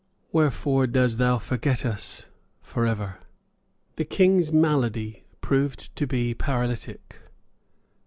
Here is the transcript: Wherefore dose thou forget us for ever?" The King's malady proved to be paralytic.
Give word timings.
Wherefore 0.31 0.87
dose 0.87 1.17
thou 1.17 1.37
forget 1.37 1.85
us 1.85 2.27
for 2.63 2.87
ever?" 2.87 3.19
The 3.97 4.03
King's 4.05 4.51
malady 4.51 5.25
proved 5.41 5.95
to 5.95 6.07
be 6.07 6.33
paralytic. 6.33 7.19